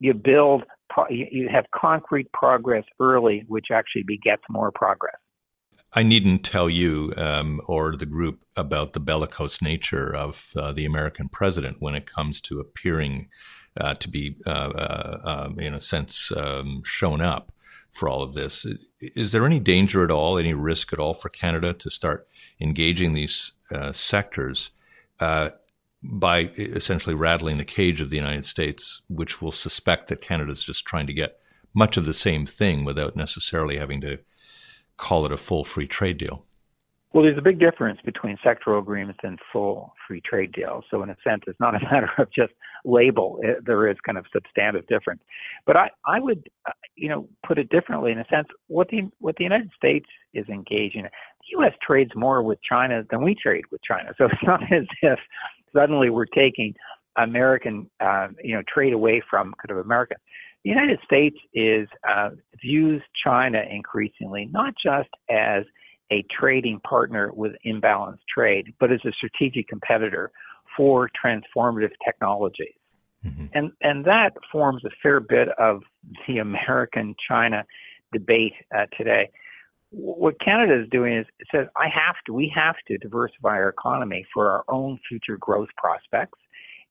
you 0.00 0.14
build, 0.14 0.64
you 1.08 1.48
have 1.52 1.66
concrete 1.74 2.30
progress 2.32 2.84
early, 2.98 3.44
which 3.48 3.66
actually 3.72 4.02
begets 4.02 4.42
more 4.48 4.72
progress. 4.72 5.16
I 5.92 6.04
needn't 6.04 6.44
tell 6.44 6.70
you 6.70 7.12
um, 7.16 7.60
or 7.66 7.96
the 7.96 8.06
group 8.06 8.44
about 8.56 8.92
the 8.92 9.00
bellicose 9.00 9.60
nature 9.60 10.14
of 10.14 10.52
uh, 10.54 10.72
the 10.72 10.84
American 10.84 11.28
president 11.28 11.78
when 11.80 11.96
it 11.96 12.06
comes 12.06 12.40
to 12.42 12.60
appearing 12.60 13.28
uh, 13.76 13.94
to 13.94 14.08
be, 14.08 14.36
uh, 14.46 14.50
uh, 14.50 15.20
um, 15.24 15.58
in 15.58 15.74
a 15.74 15.80
sense, 15.80 16.32
um, 16.36 16.82
shown 16.84 17.20
up 17.20 17.52
for 17.90 18.08
all 18.08 18.22
of 18.22 18.34
this. 18.34 18.66
Is 19.00 19.32
there 19.32 19.46
any 19.46 19.60
danger 19.60 20.04
at 20.04 20.10
all, 20.10 20.38
any 20.38 20.54
risk 20.54 20.92
at 20.92 20.98
all 20.98 21.14
for 21.14 21.28
Canada 21.28 21.72
to 21.74 21.90
start 21.90 22.28
engaging 22.60 23.14
these 23.14 23.52
uh, 23.70 23.92
sectors 23.92 24.70
by 26.02 26.50
essentially 26.56 27.14
rattling 27.14 27.58
the 27.58 27.64
cage 27.64 28.00
of 28.00 28.08
the 28.10 28.16
United 28.16 28.44
States, 28.44 29.02
which 29.08 29.42
will 29.42 29.52
suspect 29.52 30.08
that 30.08 30.22
Canada 30.22 30.50
is 30.50 30.64
just 30.64 30.86
trying 30.86 31.06
to 31.06 31.12
get 31.12 31.38
much 31.74 31.96
of 31.96 32.06
the 32.06 32.14
same 32.14 32.46
thing 32.46 32.84
without 32.84 33.16
necessarily 33.16 33.76
having 33.76 34.00
to 34.00 34.18
call 34.96 35.26
it 35.26 35.32
a 35.32 35.36
full 35.36 35.62
free 35.62 35.86
trade 35.86 36.16
deal? 36.16 36.44
Well, 37.12 37.24
there's 37.24 37.38
a 37.38 37.42
big 37.42 37.58
difference 37.58 37.98
between 38.04 38.38
sectoral 38.44 38.78
agreements 38.78 39.18
and 39.24 39.36
full 39.52 39.92
free 40.06 40.20
trade 40.20 40.52
deals. 40.52 40.84
So, 40.90 41.02
in 41.02 41.10
a 41.10 41.16
sense, 41.26 41.42
it's 41.48 41.58
not 41.58 41.74
a 41.74 41.80
matter 41.92 42.10
of 42.18 42.28
just 42.32 42.52
label. 42.84 43.38
It, 43.42 43.66
there 43.66 43.88
is 43.88 43.96
kind 44.06 44.16
of 44.16 44.26
substantive 44.32 44.86
difference. 44.86 45.20
But 45.66 45.76
I, 45.76 45.90
I 46.06 46.20
would, 46.20 46.48
uh, 46.66 46.72
you 46.94 47.08
know, 47.08 47.28
put 47.46 47.58
it 47.58 47.68
differently. 47.68 48.12
In 48.12 48.18
a 48.18 48.26
sense, 48.30 48.46
what 48.68 48.88
the 48.90 49.10
what 49.18 49.34
the 49.36 49.44
United 49.44 49.70
States 49.76 50.06
is 50.34 50.48
engaging, 50.48 51.02
the 51.02 51.58
U.S. 51.58 51.72
trades 51.84 52.12
more 52.14 52.42
with 52.44 52.58
China 52.62 53.02
than 53.10 53.22
we 53.22 53.34
trade 53.34 53.64
with 53.72 53.80
China. 53.82 54.12
So 54.16 54.24
it's 54.32 54.42
not 54.44 54.62
as 54.72 54.84
if 55.02 55.18
suddenly 55.74 56.10
we're 56.10 56.26
taking 56.26 56.74
American, 57.16 57.90
uh, 57.98 58.28
you 58.42 58.54
know, 58.54 58.62
trade 58.72 58.92
away 58.92 59.20
from 59.28 59.52
kind 59.60 59.76
of 59.76 59.84
America. 59.84 60.14
The 60.62 60.70
United 60.70 61.00
States 61.04 61.36
is 61.54 61.88
uh, 62.08 62.30
views 62.60 63.02
China 63.24 63.62
increasingly 63.68 64.48
not 64.52 64.74
just 64.80 65.08
as 65.28 65.64
a 66.12 66.24
trading 66.30 66.80
partner 66.80 67.32
with 67.32 67.52
imbalanced 67.64 68.26
trade, 68.32 68.74
but 68.80 68.90
as 68.92 69.00
a 69.04 69.12
strategic 69.12 69.68
competitor 69.68 70.32
for 70.76 71.10
transformative 71.24 71.92
technologies. 72.04 72.74
Mm-hmm. 73.24 73.46
And, 73.54 73.72
and 73.82 74.04
that 74.06 74.30
forms 74.50 74.84
a 74.84 74.90
fair 75.02 75.20
bit 75.20 75.48
of 75.58 75.82
the 76.26 76.38
American 76.38 77.14
China 77.28 77.64
debate 78.12 78.54
uh, 78.76 78.86
today. 78.96 79.30
What 79.90 80.40
Canada 80.40 80.80
is 80.80 80.88
doing 80.90 81.18
is 81.18 81.26
it 81.38 81.48
says, 81.52 81.66
I 81.76 81.88
have 81.88 82.16
to, 82.26 82.32
we 82.32 82.50
have 82.54 82.76
to 82.88 82.96
diversify 82.98 83.50
our 83.50 83.68
economy 83.68 84.24
for 84.32 84.50
our 84.50 84.64
own 84.68 84.98
future 85.08 85.36
growth 85.36 85.68
prospects. 85.76 86.38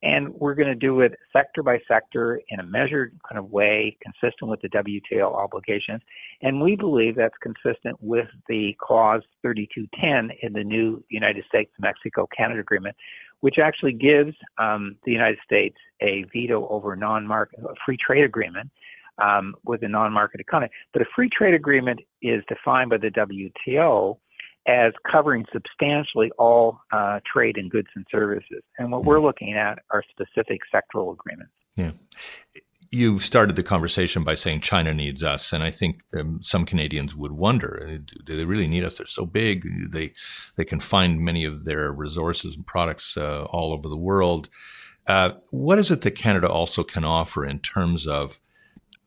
And 0.02 0.34
we're 0.36 0.56
going 0.56 0.70
to 0.70 0.76
do 0.76 1.02
it 1.02 1.14
sector 1.34 1.62
by 1.62 1.80
sector 1.88 2.42
in 2.50 2.60
a 2.60 2.64
measured 2.64 3.20
kind 3.28 3.38
of 3.38 3.52
way, 3.52 3.98
consistent 4.02 4.50
with 4.50 4.62
the 4.62 4.70
WTO 4.70 5.36
obligations. 5.36 6.02
And 6.42 6.62
we 6.62 6.76
believe 6.76 7.16
that's 7.16 7.36
consistent 7.42 7.98
with 8.00 8.28
the 8.48 8.76
clause 8.80 9.24
3210 9.42 10.38
in 10.42 10.54
the 10.54 10.64
new 10.64 11.04
United 11.10 11.44
States 11.50 11.72
Mexico 11.80 12.28
Canada 12.36 12.62
agreement, 12.62 12.96
which 13.42 13.60
actually 13.60 13.94
gives 13.94 14.34
um, 14.58 14.96
the 15.04 15.12
United 15.12 15.40
States 15.44 15.76
a 16.02 16.26
veto 16.32 16.68
over 16.70 16.96
non-market 16.96 17.60
free 17.86 17.98
trade 17.98 18.24
agreement 18.24 18.70
um, 19.22 19.54
with 19.66 19.84
a 19.84 19.88
non-market 19.88 20.40
economy. 20.40 20.72
But 20.94 21.02
a 21.02 21.06
free 21.16 21.30
trade 21.30 21.54
agreement 21.54 22.00
is 22.22 22.42
defined 22.48 22.90
by 22.90 22.98
the 22.98 23.12
WTO 23.12 24.18
as 24.68 24.94
covering 25.10 25.46
substantially 25.52 26.32
all 26.38 26.80
uh, 26.92 27.20
trade 27.32 27.58
in 27.58 27.70
goods 27.70 27.88
and 27.96 28.06
services. 28.12 28.62
And 28.78 28.92
what 28.92 29.04
we're 29.04 29.16
mm-hmm. 29.16 29.26
looking 29.26 29.54
at 29.54 29.80
are 29.92 30.04
specific 30.10 30.62
sectoral 30.74 31.14
agreements. 31.14 31.54
Yeah. 31.76 31.92
You 32.92 33.20
started 33.20 33.56
the 33.56 33.64
conversation 33.64 34.24
by 34.24 34.36
saying 34.36 34.62
China 34.62 34.94
needs 34.94 35.24
us, 35.24 35.54
and 35.54 35.64
I 35.64 35.70
think 35.70 36.02
um, 36.18 36.40
some 36.42 36.66
Canadians 36.66 37.16
would 37.16 37.34
wonder: 37.34 37.88
uh, 37.88 38.14
Do 38.24 38.36
they 38.36 38.46
really 38.46 38.68
need 38.68 38.84
us? 38.84 38.98
They're 38.98 39.06
so 39.06 39.28
big; 39.28 39.92
they 39.92 40.14
they 40.56 40.66
can 40.66 40.80
find 40.80 41.20
many 41.20 41.46
of 41.46 41.66
their 41.66 41.92
resources 41.92 42.56
and 42.56 42.66
products 42.66 43.16
uh, 43.16 43.44
all 43.44 43.74
over 43.74 43.88
the 43.88 43.96
world. 43.96 44.50
Uh, 45.06 45.34
what 45.52 45.78
is 45.78 45.92
it 45.92 46.02
that 46.02 46.12
Canada 46.12 46.50
also 46.50 46.84
can 46.84 47.06
offer 47.06 47.46
in 47.46 47.60
terms 47.60 48.08
of 48.08 48.40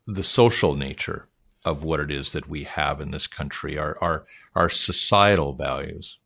the 0.07 0.23
social 0.23 0.77
nature 0.77 1.29
of 1.65 1.85
what 1.85 2.01
it 2.01 2.11
is 2.11 2.33
that 2.33 2.49
we 2.49 2.65
have 2.65 3.01
in 3.01 3.11
this 3.11 3.27
country, 3.27 3.79
our 3.79 3.97
our, 4.01 4.25
our 4.55 4.71
societal 4.71 5.53
values? 5.53 6.19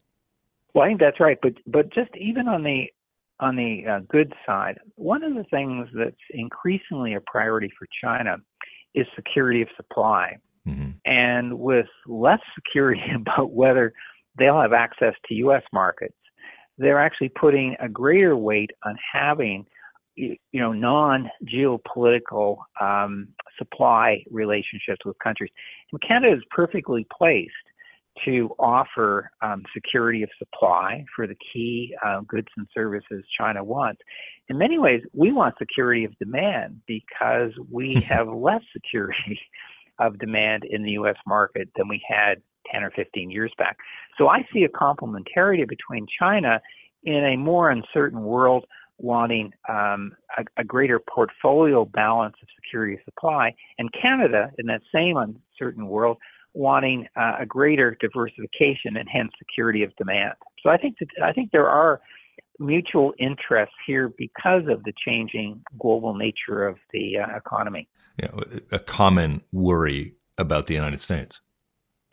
Well, 0.75 0.85
I 0.85 0.89
think 0.89 1.01
that's 1.01 1.21
right, 1.21 1.39
but 1.41 1.55
but 1.67 1.93
just 1.93 2.11
even 2.17 2.49
on 2.49 2.63
the 2.63 2.87
on 3.41 3.57
the 3.57 3.85
uh, 3.87 4.01
good 4.09 4.33
side, 4.47 4.79
one 4.95 5.23
of 5.23 5.35
the 5.35 5.45
things 5.45 5.89
that's 5.95 6.17
increasingly 6.31 7.15
a 7.15 7.21
priority 7.21 7.71
for 7.79 7.87
China 8.03 8.37
is 8.95 9.07
security 9.15 9.63
of 9.63 9.69
supply. 9.77 10.37
Mm-hmm. 10.67 10.91
And 11.05 11.59
with 11.59 11.87
less 12.07 12.41
security 12.55 13.03
about 13.15 13.53
whether 13.53 13.93
they'll 14.39 14.61
have 14.61 14.73
access 14.73 15.15
to 15.27 15.35
U.S. 15.35 15.63
markets, 15.73 16.17
they're 16.79 17.01
actually 17.01 17.31
putting 17.31 17.77
a 17.81 17.89
greater 17.89 18.37
weight 18.37 18.71
on 18.85 18.97
having 19.13 19.67
you 20.17 20.37
know 20.55 20.73
non-geopolitical 20.73 22.57
um, 22.81 23.29
supply 23.59 24.25
relationships 24.31 25.05
with 25.05 25.19
countries. 25.19 25.51
And 25.93 26.01
Canada 26.01 26.37
is 26.37 26.43
perfectly 26.51 27.07
placed 27.17 27.53
to 28.25 28.51
offer 28.59 29.31
um, 29.43 29.63
security 29.75 30.23
of 30.23 30.31
supply 30.39 31.05
for 31.15 31.27
the 31.27 31.37
key 31.53 31.95
uh, 32.05 32.21
goods 32.21 32.49
and 32.57 32.67
services 32.73 33.25
China 33.39 33.63
wants. 33.63 34.01
In 34.49 34.59
many 34.59 34.79
ways, 34.79 35.03
we 35.13 35.33
want 35.33 35.55
security 35.59 36.05
of 36.05 36.17
demand 36.19 36.81
because 36.87 37.53
we 37.71 37.95
have 38.09 38.29
less 38.29 38.63
security 38.73 39.39
of 39.99 40.19
demand 40.19 40.65
in 40.65 40.83
the 40.83 40.93
U.S. 40.93 41.17
market 41.27 41.69
than 41.77 41.89
we 41.89 42.03
had 42.09 42.41
10 42.73 42.83
or 42.83 42.91
15 42.91 43.31
years 43.31 43.53
back. 43.59 43.77
So 44.19 44.29
I 44.29 44.47
see 44.53 44.65
a 44.65 44.69
complementarity 44.69 45.67
between 45.69 46.07
China 46.19 46.61
in 47.05 47.25
a 47.25 47.37
more 47.37 47.71
uncertain 47.71 48.23
world 48.23 48.67
wanting 48.99 49.53
um, 49.69 50.13
a, 50.39 50.45
a, 50.59 50.65
greater 50.65 50.99
portfolio 50.99 51.85
balance 51.85 52.35
of 52.43 52.49
security 52.57 52.99
supply, 53.05 53.55
and 53.79 53.91
Canada 53.93 54.51
in 54.59 54.67
that 54.67 54.81
same 54.95 55.17
uncertain 55.17 55.87
world 55.87 56.17
wanting 56.55 57.07
uh, 57.17 57.37
a 57.41 57.47
greater 57.47 57.97
diversification 58.01 58.97
and 58.97 59.09
hence 59.09 59.31
security 59.39 59.83
of 59.83 59.95
demand. 59.97 60.33
So 60.63 60.71
I 60.71 60.79
think 60.79 60.97
that, 61.01 61.09
I 61.23 61.33
think 61.33 61.53
there 61.53 61.69
are 61.69 62.01
mutual 62.59 63.13
interests 63.19 63.75
here 63.87 64.13
because 64.17 64.63
of 64.69 64.83
the 64.85 64.93
changing 65.05 65.63
global 65.79 66.15
nature 66.15 66.67
of 66.67 66.77
the 66.93 67.19
uh, 67.19 67.37
economy. 67.37 67.89
Yeah, 68.19 68.31
a 68.73 68.79
common 68.79 69.43
worry 69.53 70.15
about 70.39 70.67
the 70.67 70.75
United 70.75 71.01
States. 71.01 71.41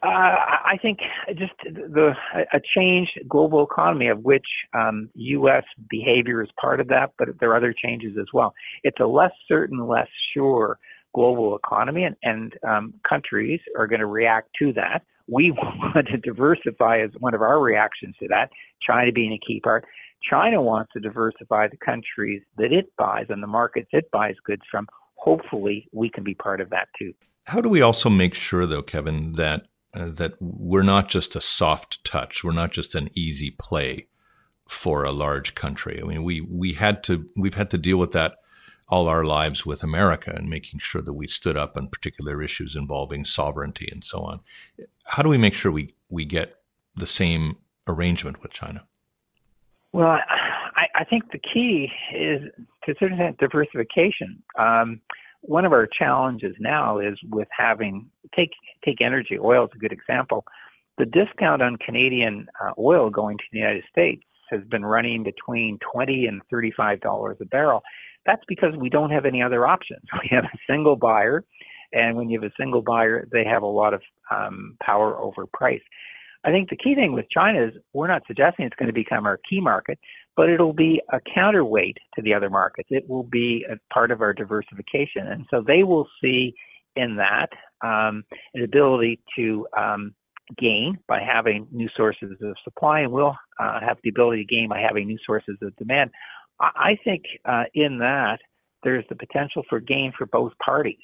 Uh, 0.04 0.36
I 0.66 0.78
think 0.82 1.00
just 1.38 1.54
the 1.64 2.14
a 2.52 2.60
changed 2.76 3.20
global 3.28 3.64
economy 3.64 4.10
of 4.10 4.20
which 4.24 4.46
um, 4.74 5.10
U.S. 5.16 5.64
behavior 5.90 6.44
is 6.44 6.50
part 6.60 6.82
of 6.82 6.90
that, 6.90 7.12
but 7.18 7.30
there 7.40 7.52
are 7.52 7.58
other 7.58 7.74
changes 7.74 8.18
as 8.20 8.26
well. 8.34 8.54
It's 8.84 9.00
a 9.00 9.06
less 9.06 9.32
certain, 9.48 9.88
less 9.88 10.10
sure 10.34 10.78
global 11.16 11.56
economy, 11.56 12.04
and, 12.04 12.16
and 12.24 12.54
um, 12.68 12.94
countries 13.08 13.62
are 13.78 13.88
going 13.88 14.02
to 14.02 14.08
react 14.08 14.50
to 14.60 14.74
that. 14.74 15.04
We 15.28 15.52
want 15.58 16.08
to 16.08 16.18
diversify 16.18 17.00
as 17.00 17.12
one 17.20 17.34
of 17.34 17.42
our 17.42 17.62
reactions 17.62 18.16
to 18.20 18.28
that, 18.30 18.50
China 18.82 19.12
being 19.12 19.32
a 19.32 19.40
key 19.46 19.62
part. 19.62 19.86
China 20.30 20.62
wants 20.62 20.92
to 20.94 21.00
diversify 21.00 21.68
the 21.68 21.78
countries 21.78 22.42
that 22.58 22.74
it 22.74 22.88
buys 22.98 23.28
and 23.30 23.42
the 23.42 23.48
markets 23.48 23.90
it 23.92 24.10
buys 24.12 24.36
goods 24.46 24.64
from. 24.70 24.88
Hopefully, 25.16 25.88
we 25.94 26.10
can 26.10 26.26
be 26.26 26.34
part 26.34 26.60
of 26.60 26.70
that 26.72 26.90
too. 27.00 27.14
How 27.48 27.62
do 27.62 27.70
we 27.70 27.82
also 27.82 28.10
make 28.10 28.34
sure, 28.34 28.66
though, 28.66 28.82
Kevin, 28.82 29.34
that 29.34 29.68
that 29.94 30.34
we're 30.40 30.84
not 30.84 31.10
just 31.10 31.36
a 31.36 31.42
soft 31.42 32.04
touch, 32.04 32.44
we're 32.44 32.52
not 32.52 32.72
just 32.72 32.96
an 32.96 33.10
easy 33.14 33.52
play 33.52 34.08
for 34.68 35.04
a 35.04 35.12
large 35.12 35.56
country? 35.56 36.00
I 36.02 36.06
mean, 36.06 36.24
we 36.24 36.42
we 36.42 36.74
had 36.74 37.04
to 37.04 37.28
we've 37.36 37.56
had 37.56 37.70
to 37.72 37.78
deal 37.78 37.98
with 37.98 38.12
that 38.14 38.36
all 38.90 39.08
our 39.08 39.24
lives 39.24 39.66
with 39.66 39.84
America 39.84 40.32
and 40.36 40.50
making 40.50 40.80
sure 40.80 41.02
that 41.02 41.14
we 41.14 41.28
stood 41.28 41.58
up 41.58 41.78
on 41.78 41.88
particular 41.88 42.42
issues 42.42 42.76
involving 42.76 43.26
sovereignty 43.26 43.90
and 43.92 44.04
so 44.04 44.20
on. 44.20 44.40
How 45.06 45.24
do 45.24 45.30
we 45.30 45.38
make 45.38 45.54
sure 45.54 45.72
we, 45.72 45.96
we 46.10 46.26
get 46.26 46.58
the 46.96 47.08
same 47.08 47.58
arrangement 47.88 48.42
with 48.44 48.52
China? 48.52 48.86
Well, 49.94 50.20
I, 50.76 50.88
I 50.96 51.04
think 51.06 51.32
the 51.32 51.40
key 51.40 51.90
is 52.14 52.42
to 52.84 52.96
certain 53.00 53.20
extent 53.20 53.38
diversification. 53.38 54.44
Um, 54.60 55.02
one 55.42 55.66
of 55.66 55.72
our 55.72 55.88
challenges 55.88 56.56
now 56.60 57.00
is 57.00 57.18
with 57.30 57.48
having 57.56 58.10
take 58.36 58.52
take 58.86 59.02
energy. 59.02 59.38
Oil 59.40 59.66
is 59.66 59.72
a 59.76 59.78
good 59.78 59.92
example. 59.92 60.46
The 60.98 61.06
discount 61.06 61.62
on 61.62 61.78
Canadian 61.78 62.48
uh, 62.64 62.72
oil 62.78 63.10
going 63.10 63.38
to 63.38 63.44
the 63.52 63.60
United 63.60 63.84
States 63.90 64.24
has 64.50 64.62
been 64.70 64.86
running 64.86 65.24
between 65.24 65.80
twenty 65.92 66.28
and 66.28 66.42
thirty 66.50 66.72
five 66.76 67.02
dollars 67.02 67.38
a 67.42 67.46
barrel. 67.46 67.82
That's 68.26 68.44
because 68.48 68.76
we 68.78 68.90
don't 68.90 69.10
have 69.10 69.26
any 69.26 69.42
other 69.42 69.66
options. 69.68 70.04
We 70.22 70.30
have 70.32 70.46
a 70.46 70.58
single 70.70 70.96
buyer, 70.96 71.44
and 71.92 72.16
when 72.16 72.30
you 72.30 72.40
have 72.40 72.50
a 72.50 72.54
single 72.60 72.82
buyer, 72.82 73.28
they 73.32 73.44
have 73.46 73.64
a 73.64 73.68
lot 73.68 73.94
of 73.94 74.02
um, 74.32 74.78
power 74.82 75.18
over 75.18 75.46
price. 75.48 75.82
I 76.46 76.52
think 76.52 76.70
the 76.70 76.76
key 76.76 76.96
thing 76.96 77.14
with 77.14 77.30
China 77.30 77.66
is 77.66 77.74
we're 77.94 78.08
not 78.08 78.24
suggesting 78.28 78.66
it's 78.66 78.76
going 78.76 78.88
to 78.88 78.94
become 78.94 79.26
our 79.26 79.40
key 79.50 79.62
market, 79.62 79.98
but 80.36 80.50
it'll 80.50 80.74
be 80.74 81.02
a 81.12 81.20
counterweight 81.34 81.98
to 82.16 82.22
the 82.22 82.34
other 82.34 82.50
markets. 82.50 82.90
It 82.92 83.08
will 83.08 83.24
be 83.24 83.66
a 83.70 83.78
part 83.94 84.12
of 84.12 84.22
our 84.22 84.34
diversification. 84.34 85.28
And 85.28 85.46
so 85.50 85.64
they 85.66 85.84
will 85.84 86.08
see 86.22 86.54
in 86.96 87.16
that 87.16 87.50
um, 87.84 88.24
an 88.54 88.64
ability 88.64 89.20
to 89.36 89.68
um, 89.78 90.16
gain 90.58 90.98
by 91.08 91.20
having 91.22 91.68
new 91.72 91.90
sources 91.96 92.32
of 92.42 92.56
supply, 92.64 93.02
and 93.02 93.12
we'll 93.12 93.36
uh, 93.60 93.80
have 93.80 93.98
the 94.04 94.10
ability 94.10 94.46
to 94.46 94.56
gain 94.56 94.70
by 94.70 94.80
having 94.80 95.08
new 95.08 95.20
sources 95.26 95.58
of 95.62 95.76
demand. 95.76 96.12
I 96.60 96.98
think 97.04 97.24
uh, 97.46 97.64
in 97.74 98.00
that 98.00 98.40
there's 98.84 99.06
the 99.10 99.16
potential 99.16 99.64
for 99.70 99.80
gain 99.80 100.14
for 100.18 100.26
both 100.26 100.54
parties, 100.64 100.98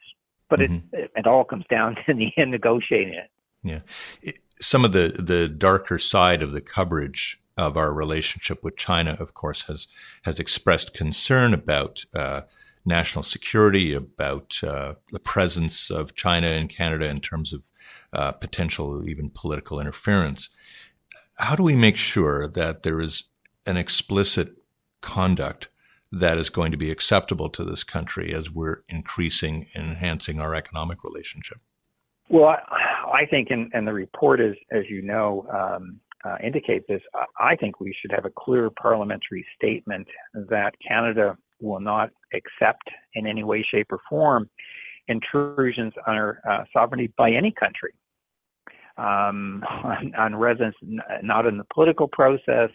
but 0.50 0.60
mm-hmm. 0.60 0.96
it 0.96 1.12
it 1.16 1.28
all 1.28 1.44
comes 1.44 1.66
down 1.70 1.96
to 2.06 2.14
the 2.14 2.32
end 2.38 2.52
negotiating 2.52 3.14
it. 3.14 3.30
Yeah, 3.64 4.34
some 4.60 4.86
of 4.86 4.94
the 4.94 5.16
the 5.20 5.48
darker 5.48 5.98
side 5.98 6.42
of 6.42 6.52
the 6.52 6.62
coverage 6.62 7.42
of 7.58 7.76
our 7.76 7.92
relationship 7.92 8.64
with 8.64 8.78
China, 8.78 9.18
of 9.20 9.34
course, 9.34 9.64
has 9.64 9.88
has 10.24 10.40
expressed 10.40 10.94
concern 10.94 11.54
about. 11.54 12.06
Uh, 12.14 12.42
national 12.86 13.24
security, 13.24 13.94
about 13.94 14.60
uh, 14.64 14.96
the 15.12 15.20
presence 15.20 15.90
of 15.90 16.16
China 16.16 16.48
in 16.48 16.68
Canada 16.68 17.06
in 17.08 17.18
terms 17.18 17.54
of 17.54 17.64
uh, 18.14 18.32
potential 18.32 19.08
even 19.08 19.30
political 19.30 19.80
interference. 19.80 20.50
How 21.36 21.56
do 21.56 21.64
we 21.64 21.76
make 21.76 21.98
sure 21.98 22.48
that 22.48 22.84
there 22.84 23.00
is 23.00 23.26
an 23.66 23.78
explicit 23.78 24.56
conduct 25.02 25.70
that 26.12 26.38
is 26.38 26.50
going 26.50 26.72
to 26.72 26.78
be 26.78 26.92
acceptable 26.92 27.50
to 27.50 27.64
this 27.64 27.84
country 27.84 28.34
as 28.34 28.50
we're 28.50 28.82
increasing 28.90 29.68
and 29.76 29.88
enhancing 29.88 30.40
our 30.40 30.56
economic 30.56 31.04
relationship? 31.04 31.60
Well, 32.30 32.56
I 33.12 33.26
think, 33.30 33.50
and, 33.52 33.88
the 33.88 33.94
report 33.94 34.40
is, 34.40 34.56
as 34.72 34.84
you 34.90 35.02
know, 35.02 35.48
um, 35.52 36.00
uh, 36.26 36.36
indicates 36.44 36.86
this. 36.88 37.02
I 37.40 37.56
think 37.56 37.80
we 37.80 37.96
should 38.00 38.12
have 38.12 38.26
a 38.26 38.30
clear 38.30 38.70
parliamentary 38.70 39.46
statement 39.56 40.08
that 40.34 40.74
Canada 40.86 41.38
will 41.60 41.80
not 41.80 42.10
accept 42.34 42.90
in 43.14 43.28
any 43.28 43.44
way, 43.44 43.66
shape, 43.70 43.88
or 43.92 44.00
form 44.10 44.50
intrusions 45.08 45.94
on 46.08 46.16
our 46.16 46.40
uh, 46.50 46.64
sovereignty 46.72 47.12
by 47.18 47.32
any 47.32 47.52
country 47.52 47.94
um, 48.98 49.64
on, 49.84 50.14
on 50.16 50.36
residents, 50.36 50.78
not 51.24 51.46
in 51.46 51.58
the 51.58 51.66
political 51.74 52.08
process, 52.08 52.70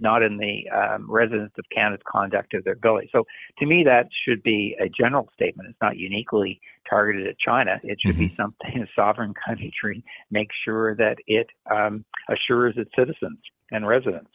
not 0.00 0.22
in 0.22 0.36
the 0.36 0.68
um, 0.76 1.10
residents 1.10 1.54
of 1.58 1.64
Canada's 1.74 2.02
conduct 2.10 2.54
of 2.54 2.64
their 2.64 2.74
ability. 2.74 3.08
So 3.12 3.24
to 3.58 3.66
me, 3.66 3.84
that 3.84 4.08
should 4.26 4.42
be 4.42 4.76
a 4.80 4.88
general 4.88 5.28
statement. 5.32 5.70
It's 5.70 5.78
not 5.80 5.96
uniquely 5.96 6.60
targeted 6.88 7.26
at 7.26 7.38
China. 7.38 7.80
It 7.82 7.98
should 8.04 8.16
mm-hmm. 8.16 8.26
be 8.26 8.36
something 8.36 8.82
a 8.82 8.86
sovereign 8.94 9.34
country 9.46 10.04
makes 10.30 10.54
sure 10.64 10.94
that 10.96 11.16
it 11.26 11.46
um, 11.70 12.04
assures 12.28 12.74
its 12.76 12.90
citizens 12.96 13.38
and 13.70 13.86
residents. 13.86 14.30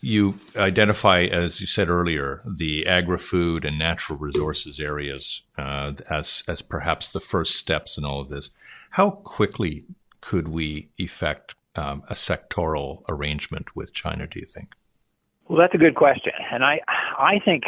You 0.00 0.34
identify, 0.56 1.22
as 1.22 1.60
you 1.60 1.66
said 1.66 1.88
earlier, 1.88 2.42
the 2.44 2.86
agri-food 2.86 3.64
and 3.64 3.78
natural 3.78 4.18
resources 4.18 4.80
areas 4.80 5.42
uh, 5.56 5.92
as 6.10 6.42
as 6.48 6.62
perhaps 6.62 7.08
the 7.08 7.20
first 7.20 7.56
steps 7.56 7.96
in 7.96 8.04
all 8.04 8.20
of 8.20 8.28
this. 8.28 8.50
How 8.90 9.10
quickly 9.10 9.84
could 10.20 10.48
we 10.48 10.90
effect 10.98 11.54
um, 11.76 12.02
a 12.08 12.14
sectoral 12.14 13.02
arrangement 13.08 13.76
with 13.76 13.92
China? 13.92 14.26
Do 14.26 14.40
you 14.40 14.46
think? 14.46 14.74
Well, 15.48 15.58
that's 15.58 15.74
a 15.74 15.78
good 15.78 15.94
question, 15.94 16.32
and 16.52 16.64
I 16.64 16.80
I 17.18 17.38
think 17.44 17.64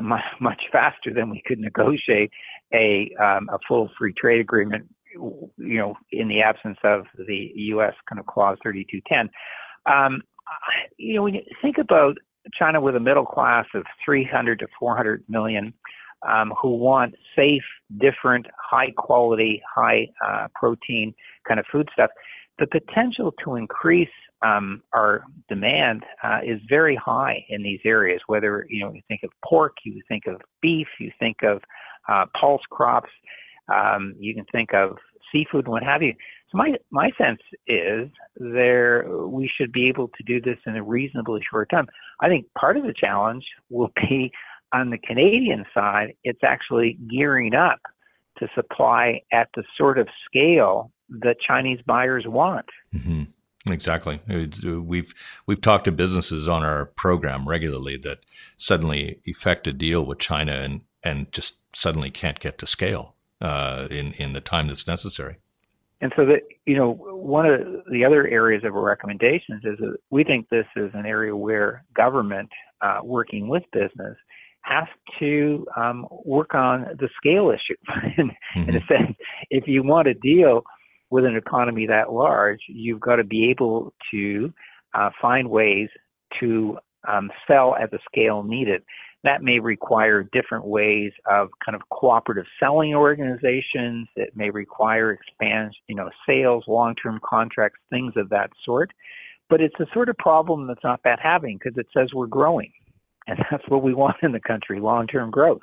much 0.00 0.62
faster 0.70 1.12
than 1.12 1.30
we 1.30 1.42
could 1.46 1.58
negotiate 1.58 2.30
a 2.72 3.10
um, 3.20 3.48
a 3.52 3.58
full 3.66 3.90
free 3.98 4.12
trade 4.12 4.40
agreement. 4.40 4.88
You 5.12 5.50
know, 5.58 5.96
in 6.12 6.28
the 6.28 6.40
absence 6.40 6.78
of 6.84 7.06
the 7.26 7.50
U.S. 7.54 7.94
kind 8.08 8.20
of 8.20 8.26
clause 8.26 8.58
3210. 8.62 9.28
Um, 9.92 10.22
you 10.96 11.14
know, 11.14 11.22
when 11.22 11.34
you 11.34 11.42
think 11.62 11.78
about 11.78 12.16
China 12.58 12.80
with 12.80 12.96
a 12.96 13.00
middle 13.00 13.26
class 13.26 13.66
of 13.74 13.84
300 14.04 14.58
to 14.60 14.66
400 14.78 15.24
million, 15.28 15.72
um, 16.28 16.52
who 16.60 16.76
want 16.76 17.14
safe, 17.34 17.62
different, 17.98 18.46
high 18.58 18.90
quality, 18.96 19.62
high 19.74 20.08
uh, 20.26 20.48
protein 20.54 21.14
kind 21.46 21.58
of 21.58 21.66
food 21.70 21.88
stuff. 21.92 22.10
The 22.58 22.66
potential 22.66 23.32
to 23.44 23.56
increase 23.56 24.08
um, 24.42 24.82
our 24.92 25.22
demand 25.48 26.04
uh, 26.22 26.40
is 26.44 26.60
very 26.68 26.96
high 26.96 27.44
in 27.48 27.62
these 27.62 27.80
areas. 27.84 28.20
Whether 28.26 28.66
you 28.68 28.84
know 28.84 28.92
you 28.92 29.00
think 29.08 29.22
of 29.22 29.30
pork, 29.44 29.76
you 29.84 30.02
think 30.08 30.26
of 30.26 30.40
beef, 30.60 30.88
you 30.98 31.10
think 31.18 31.38
of 31.42 31.62
uh, 32.08 32.26
pulse 32.38 32.62
crops, 32.70 33.10
um, 33.74 34.14
you 34.18 34.34
can 34.34 34.44
think 34.52 34.74
of 34.74 34.96
seafood 35.32 35.64
and 35.64 35.72
what 35.72 35.82
have 35.82 36.02
you. 36.02 36.14
So 36.50 36.58
my 36.58 36.74
my 36.90 37.10
sense 37.16 37.40
is 37.66 38.08
there 38.36 39.06
we 39.26 39.50
should 39.56 39.72
be 39.72 39.88
able 39.88 40.08
to 40.08 40.22
do 40.24 40.40
this 40.40 40.58
in 40.66 40.76
a 40.76 40.82
reasonably 40.82 41.40
short 41.48 41.70
time. 41.70 41.86
I 42.20 42.28
think 42.28 42.46
part 42.58 42.76
of 42.76 42.82
the 42.82 42.94
challenge 42.94 43.44
will 43.68 43.92
be 43.96 44.32
on 44.72 44.90
the 44.90 44.98
Canadian 44.98 45.64
side. 45.74 46.14
It's 46.24 46.42
actually 46.44 46.98
gearing 47.08 47.54
up 47.54 47.80
to 48.38 48.48
supply 48.54 49.20
at 49.32 49.48
the 49.54 49.62
sort 49.76 49.98
of 49.98 50.08
scale 50.26 50.90
that 51.08 51.36
Chinese 51.40 51.80
buyers 51.86 52.24
want. 52.26 52.66
Mm-hmm. 52.94 53.24
Exactly. 53.70 54.20
It's, 54.26 54.64
uh, 54.64 54.80
we've 54.80 55.14
we've 55.46 55.60
talked 55.60 55.84
to 55.84 55.92
businesses 55.92 56.48
on 56.48 56.64
our 56.64 56.86
program 56.86 57.48
regularly 57.48 57.96
that 57.98 58.20
suddenly 58.56 59.20
effect 59.24 59.66
a 59.66 59.72
deal 59.72 60.04
with 60.04 60.18
China 60.18 60.52
and 60.52 60.80
and 61.02 61.30
just 61.32 61.54
suddenly 61.74 62.10
can't 62.10 62.40
get 62.40 62.58
to 62.58 62.66
scale 62.66 63.14
uh, 63.40 63.86
in 63.90 64.12
in 64.14 64.32
the 64.32 64.40
time 64.40 64.68
that's 64.68 64.86
necessary. 64.86 65.36
And 66.00 66.12
so 66.16 66.24
that 66.26 66.42
you 66.66 66.76
know, 66.76 66.92
one 66.92 67.46
of 67.46 67.60
the 67.90 68.04
other 68.04 68.26
areas 68.26 68.62
of 68.64 68.74
our 68.74 68.82
recommendations 68.82 69.62
is 69.64 69.78
that 69.78 69.96
we 70.10 70.24
think 70.24 70.48
this 70.48 70.66
is 70.76 70.90
an 70.94 71.06
area 71.06 71.36
where 71.36 71.84
government 71.94 72.48
uh, 72.80 73.00
working 73.02 73.48
with 73.48 73.62
business 73.72 74.16
has 74.62 74.86
to 75.18 75.66
um, 75.76 76.06
work 76.24 76.54
on 76.54 76.86
the 76.98 77.08
scale 77.16 77.50
issue. 77.50 77.76
in, 78.18 78.28
mm-hmm. 78.28 78.68
in 78.68 78.76
a 78.76 78.80
mm-hmm. 78.80 78.94
sense, 78.94 79.16
if 79.50 79.64
you 79.66 79.82
want 79.82 80.06
to 80.06 80.14
deal 80.14 80.62
with 81.10 81.24
an 81.24 81.36
economy 81.36 81.86
that 81.86 82.12
large, 82.12 82.60
you've 82.68 83.00
got 83.00 83.16
to 83.16 83.24
be 83.24 83.50
able 83.50 83.92
to 84.10 84.52
uh, 84.94 85.10
find 85.20 85.50
ways 85.50 85.88
to 86.38 86.78
um, 87.08 87.30
sell 87.48 87.74
at 87.80 87.90
the 87.90 87.98
scale 88.10 88.42
needed. 88.42 88.82
That 89.22 89.42
may 89.42 89.58
require 89.58 90.22
different 90.32 90.64
ways 90.64 91.12
of 91.30 91.48
kind 91.64 91.76
of 91.76 91.82
cooperative 91.90 92.46
selling 92.58 92.94
organizations. 92.94 94.08
It 94.16 94.34
may 94.34 94.50
require 94.50 95.12
expand, 95.12 95.74
you 95.88 95.94
know, 95.94 96.08
sales, 96.26 96.64
long-term 96.66 97.20
contracts, 97.28 97.78
things 97.90 98.14
of 98.16 98.30
that 98.30 98.50
sort. 98.64 98.92
But 99.50 99.60
it's 99.60 99.78
a 99.78 99.86
sort 99.92 100.08
of 100.08 100.16
problem 100.16 100.66
that's 100.66 100.84
not 100.84 101.02
bad 101.02 101.18
having 101.22 101.58
because 101.58 101.76
it 101.76 101.86
says 101.94 102.14
we're 102.14 102.28
growing, 102.28 102.72
and 103.26 103.38
that's 103.50 103.68
what 103.68 103.82
we 103.82 103.92
want 103.92 104.16
in 104.22 104.32
the 104.32 104.40
country: 104.40 104.80
long-term 104.80 105.30
growth. 105.30 105.60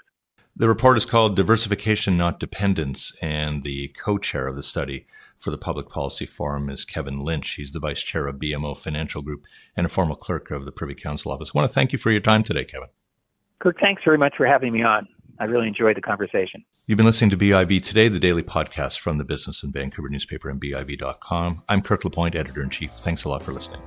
The 0.59 0.67
report 0.67 0.97
is 0.97 1.05
called 1.05 1.35
Diversification, 1.35 2.17
Not 2.17 2.39
Dependence, 2.39 3.11
and 3.21 3.63
the 3.63 3.89
co 3.89 4.17
chair 4.17 4.47
of 4.47 4.55
the 4.55 4.63
study 4.63 5.05
for 5.37 5.51
the 5.51 5.57
Public 5.57 5.87
Policy 5.87 6.25
Forum 6.25 6.67
is 6.71 6.83
Kevin 6.83 7.19
Lynch. 7.19 7.51
He's 7.51 7.73
the 7.73 7.79
vice 7.79 8.01
chair 8.01 8.25
of 8.25 8.37
BMO 8.37 8.75
Financial 8.75 9.21
Group 9.21 9.45
and 9.75 9.85
a 9.85 9.89
former 9.89 10.15
clerk 10.15 10.49
of 10.49 10.65
the 10.65 10.71
Privy 10.71 10.95
Council 10.95 11.31
Office. 11.31 11.51
I 11.53 11.59
want 11.59 11.69
to 11.69 11.73
thank 11.75 11.93
you 11.93 11.99
for 11.99 12.09
your 12.09 12.21
time 12.21 12.41
today, 12.41 12.65
Kevin. 12.65 12.89
Kirk, 13.59 13.77
thanks 13.79 14.03
very 14.03 14.17
much 14.17 14.35
for 14.37 14.45
having 14.45 14.73
me 14.73 14.83
on. 14.83 15.07
I 15.39 15.45
really 15.45 15.67
enjoyed 15.67 15.95
the 15.97 16.01
conversation. 16.01 16.63
You've 16.87 16.97
been 16.97 17.05
listening 17.05 17.29
to 17.31 17.37
BIV 17.37 17.83
Today, 17.83 18.07
the 18.07 18.19
daily 18.19 18.43
podcast 18.43 18.99
from 18.99 19.17
the 19.17 19.23
Business 19.23 19.61
in 19.61 19.71
Vancouver 19.71 20.09
newspaper 20.09 20.49
and 20.49 20.59
BIV.com. 20.59 21.63
I'm 21.69 21.81
Kirk 21.81 22.03
LaPointe, 22.03 22.35
editor 22.35 22.63
in 22.63 22.69
chief. 22.69 22.91
Thanks 22.91 23.23
a 23.23 23.29
lot 23.29 23.43
for 23.43 23.51
listening. 23.51 23.81